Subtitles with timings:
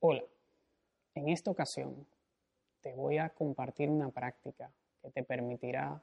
[0.00, 0.22] Hola,
[1.16, 2.06] en esta ocasión
[2.82, 6.00] te voy a compartir una práctica que te permitirá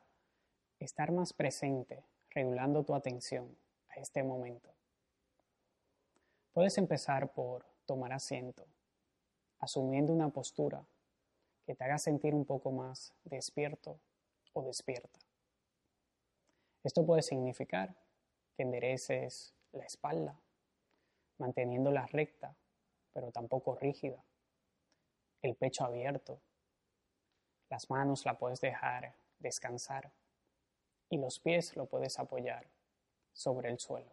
[0.80, 4.70] estar más presente regulando tu atención a este momento.
[6.52, 8.68] Puedes empezar por tomar asiento,
[9.60, 10.86] asumiendo una postura
[11.66, 13.98] que te haga sentir un poco más despierto
[14.52, 15.22] o despierta.
[16.84, 17.96] Esto puede significar
[18.58, 20.38] que endereces la espalda,
[21.38, 22.58] manteniéndola recta
[23.16, 24.22] pero tampoco rígida.
[25.42, 26.42] El pecho abierto.
[27.70, 30.12] Las manos la puedes dejar descansar
[31.10, 32.68] y los pies lo puedes apoyar
[33.32, 34.12] sobre el suelo.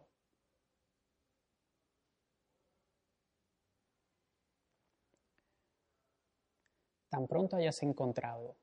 [7.09, 8.55] Tan pronto hayas encontrado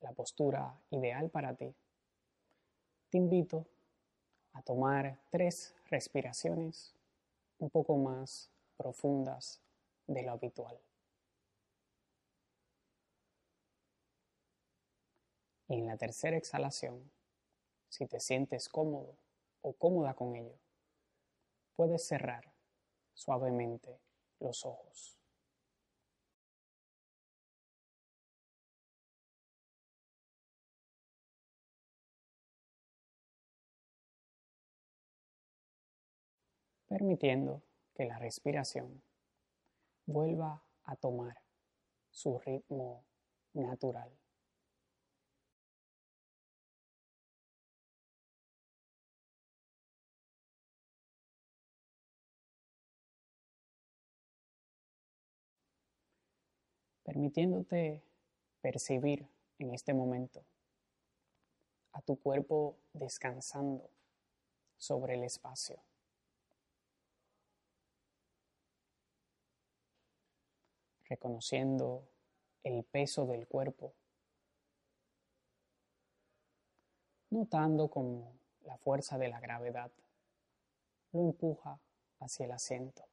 [0.00, 1.72] la postura ideal para ti,
[3.10, 3.66] te invito
[4.54, 6.94] a tomar tres respiraciones
[7.58, 9.60] un poco más profundas
[10.12, 10.78] de lo habitual.
[15.68, 17.10] Y en la tercera exhalación,
[17.88, 19.16] si te sientes cómodo
[19.62, 20.58] o cómoda con ello,
[21.74, 22.52] puedes cerrar
[23.14, 24.00] suavemente
[24.38, 25.16] los ojos.
[36.92, 37.62] permitiendo
[37.94, 39.02] que la respiración
[40.06, 41.36] vuelva a tomar
[42.10, 43.04] su ritmo
[43.54, 44.12] natural.
[57.04, 58.02] permitiéndote
[58.62, 60.44] percibir en este momento
[61.92, 63.90] a tu cuerpo descansando
[64.78, 65.82] sobre el espacio.
[71.12, 72.08] Reconociendo
[72.64, 73.92] el peso del cuerpo,
[77.28, 78.32] notando cómo
[78.64, 79.92] la fuerza de la gravedad
[81.12, 81.78] lo empuja
[82.18, 83.04] hacia el asiento.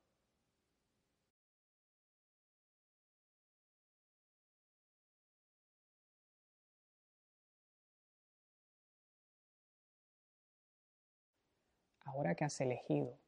[12.06, 13.20] Ahora que has elegido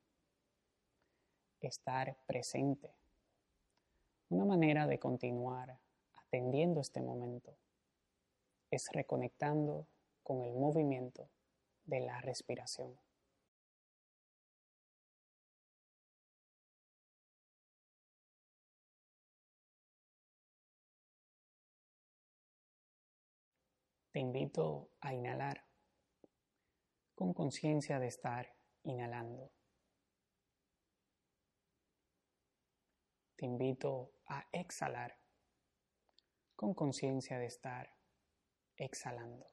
[1.59, 3.00] estar presente
[4.31, 5.77] una manera de continuar
[6.13, 7.57] atendiendo este momento
[8.69, 9.87] es reconectando
[10.23, 11.29] con el movimiento
[11.83, 12.97] de la respiración.
[24.13, 25.65] Te invito a inhalar
[27.15, 29.51] con conciencia de estar inhalando.
[33.41, 35.19] te invito a exhalar
[36.55, 37.97] con conciencia de estar
[38.77, 39.45] exhalando.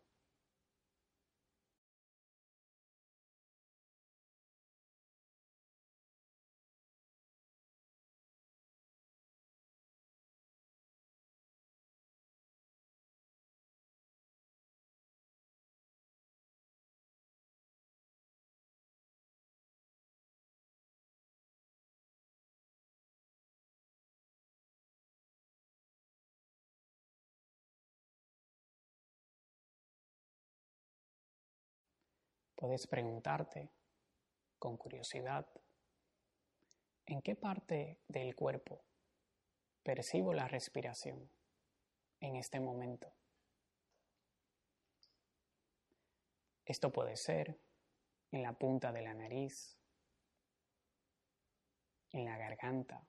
[32.58, 33.70] Puedes preguntarte
[34.58, 35.46] con curiosidad,
[37.06, 38.84] ¿en qué parte del cuerpo
[39.84, 41.30] percibo la respiración
[42.18, 43.14] en este momento?
[46.64, 47.60] Esto puede ser
[48.32, 49.78] en la punta de la nariz,
[52.10, 53.06] en la garganta,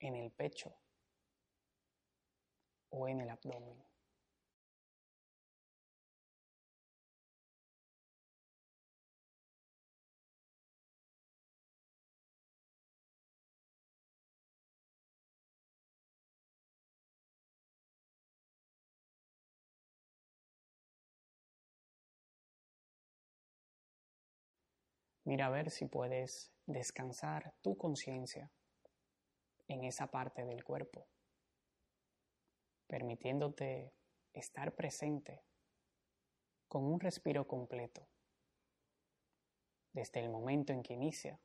[0.00, 0.76] en el pecho
[2.90, 3.87] o en el abdomen.
[25.28, 28.50] Mira a ver si puedes descansar tu conciencia
[29.66, 31.06] en esa parte del cuerpo,
[32.86, 33.92] permitiéndote
[34.32, 35.44] estar presente
[36.66, 38.08] con un respiro completo,
[39.92, 41.38] desde el momento en que inicia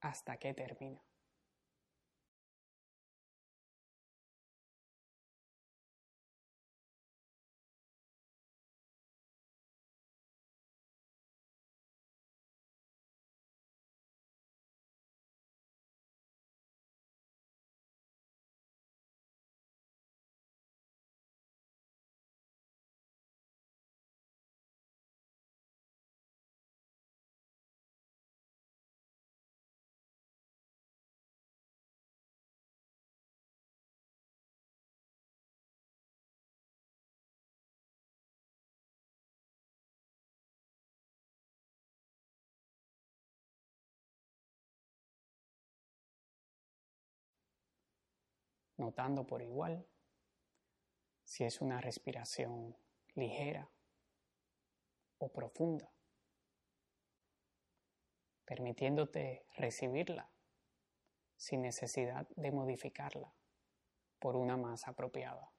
[0.00, 1.02] hasta que termina.
[48.82, 49.86] Notando por igual
[51.24, 52.76] si es una respiración
[53.14, 53.70] ligera
[55.18, 55.88] o profunda,
[58.44, 60.28] permitiéndote recibirla
[61.36, 63.32] sin necesidad de modificarla
[64.18, 65.51] por una más apropiada.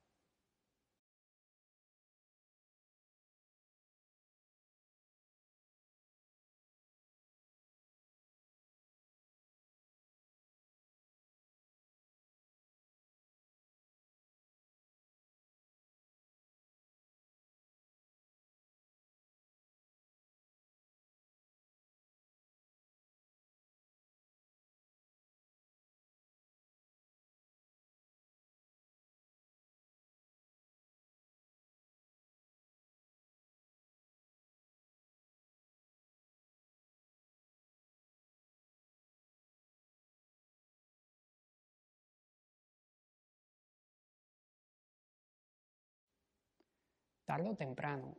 [47.33, 48.15] Tarde o temprano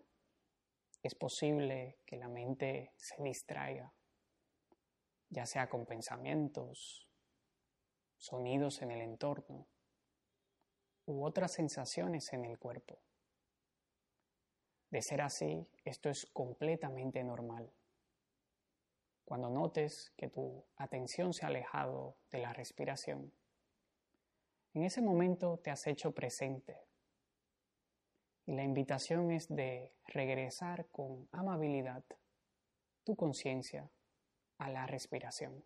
[1.00, 3.94] es posible que la mente se distraiga,
[5.31, 7.08] ya sea con pensamientos,
[8.16, 9.69] sonidos en el entorno
[11.06, 12.99] u otras sensaciones en el cuerpo.
[14.90, 17.72] De ser así, esto es completamente normal.
[19.25, 23.32] Cuando notes que tu atención se ha alejado de la respiración,
[24.72, 26.94] en ese momento te has hecho presente
[28.46, 32.05] y la invitación es de regresar con amabilidad
[33.05, 33.91] tu conciencia
[34.58, 35.64] a la respiración.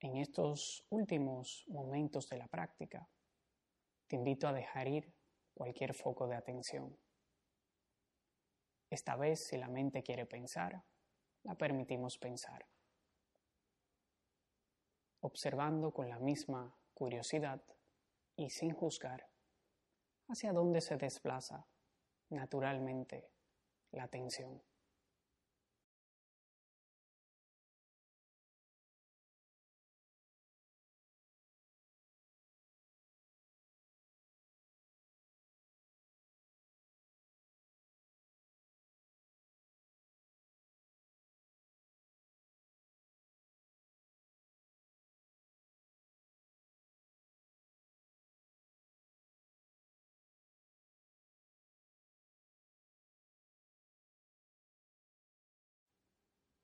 [0.00, 3.08] En estos últimos momentos de la práctica,
[4.06, 5.14] te invito a dejar ir
[5.54, 6.98] cualquier foco de atención.
[8.90, 10.84] Esta vez, si la mente quiere pensar,
[11.42, 12.66] la permitimos pensar,
[15.20, 17.62] observando con la misma curiosidad
[18.36, 19.28] y sin juzgar
[20.28, 21.66] hacia dónde se desplaza
[22.28, 23.30] naturalmente
[23.92, 24.62] la atención.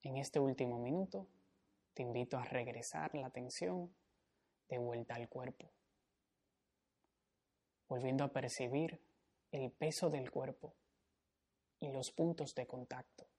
[0.03, 1.29] En este último minuto,
[1.95, 3.95] te invito a regresar la atención
[4.69, 5.71] de vuelta al cuerpo,
[7.89, 9.01] volviendo a percibir
[9.53, 10.75] el peso del cuerpo
[11.79, 13.32] y los puntos de contacto.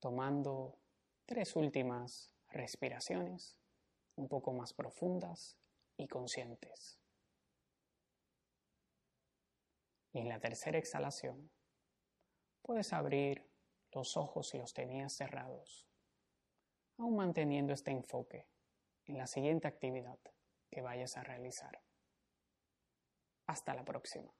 [0.00, 0.78] Tomando
[1.24, 3.58] tres últimas respiraciones
[4.16, 5.58] un poco más profundas
[5.96, 6.98] y conscientes.
[10.12, 11.50] Y en la tercera exhalación
[12.62, 13.50] puedes abrir
[13.92, 15.86] los ojos si los tenías cerrados,
[16.98, 18.48] aún manteniendo este enfoque
[19.04, 20.18] en la siguiente actividad
[20.70, 21.82] que vayas a realizar.
[23.46, 24.32] Hasta la próxima.